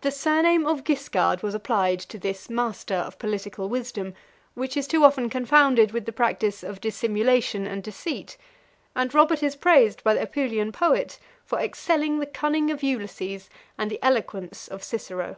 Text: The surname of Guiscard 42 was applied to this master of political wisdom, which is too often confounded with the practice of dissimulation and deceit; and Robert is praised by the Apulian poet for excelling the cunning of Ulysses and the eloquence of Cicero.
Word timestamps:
The 0.00 0.10
surname 0.10 0.66
of 0.66 0.82
Guiscard 0.82 1.40
42 1.42 1.46
was 1.46 1.54
applied 1.54 2.00
to 2.00 2.18
this 2.18 2.48
master 2.48 2.94
of 2.94 3.18
political 3.18 3.68
wisdom, 3.68 4.14
which 4.54 4.78
is 4.78 4.88
too 4.88 5.04
often 5.04 5.28
confounded 5.28 5.92
with 5.92 6.06
the 6.06 6.10
practice 6.12 6.62
of 6.62 6.80
dissimulation 6.80 7.66
and 7.66 7.82
deceit; 7.82 8.38
and 8.96 9.12
Robert 9.12 9.42
is 9.42 9.54
praised 9.54 10.02
by 10.02 10.14
the 10.14 10.22
Apulian 10.22 10.72
poet 10.72 11.18
for 11.44 11.58
excelling 11.58 12.18
the 12.18 12.24
cunning 12.24 12.70
of 12.70 12.82
Ulysses 12.82 13.50
and 13.76 13.90
the 13.90 14.02
eloquence 14.02 14.68
of 14.68 14.82
Cicero. 14.82 15.36